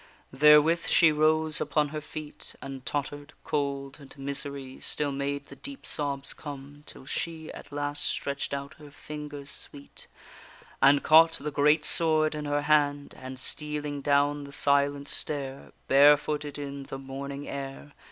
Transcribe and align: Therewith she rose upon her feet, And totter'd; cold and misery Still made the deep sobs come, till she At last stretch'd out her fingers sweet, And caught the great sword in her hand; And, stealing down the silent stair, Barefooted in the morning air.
Therewith 0.33 0.87
she 0.87 1.11
rose 1.11 1.61
upon 1.61 1.89
her 1.89 2.01
feet, 2.01 2.55
And 2.59 2.83
totter'd; 2.87 3.33
cold 3.43 3.99
and 3.99 4.17
misery 4.17 4.79
Still 4.79 5.11
made 5.11 5.45
the 5.45 5.55
deep 5.55 5.85
sobs 5.85 6.33
come, 6.33 6.81
till 6.87 7.05
she 7.05 7.53
At 7.53 7.71
last 7.71 8.03
stretch'd 8.05 8.51
out 8.51 8.73
her 8.79 8.89
fingers 8.89 9.51
sweet, 9.51 10.07
And 10.81 11.03
caught 11.03 11.33
the 11.33 11.51
great 11.51 11.85
sword 11.85 12.33
in 12.33 12.45
her 12.45 12.63
hand; 12.63 13.13
And, 13.15 13.37
stealing 13.37 14.01
down 14.01 14.45
the 14.45 14.51
silent 14.51 15.07
stair, 15.07 15.71
Barefooted 15.87 16.57
in 16.57 16.81
the 16.85 16.97
morning 16.97 17.47
air. 17.47 17.91